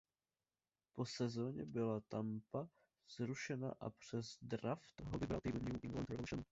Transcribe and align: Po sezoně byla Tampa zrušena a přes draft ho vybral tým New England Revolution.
Po 0.95 1.05
sezoně 1.05 1.65
byla 1.65 1.99
Tampa 2.01 2.67
zrušena 3.17 3.71
a 3.79 3.89
přes 3.89 4.37
draft 4.41 5.01
ho 5.01 5.19
vybral 5.19 5.41
tým 5.41 5.53
New 5.53 5.79
England 5.83 6.09
Revolution. 6.09 6.39